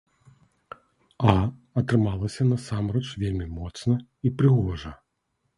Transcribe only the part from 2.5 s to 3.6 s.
насамрэч вельмі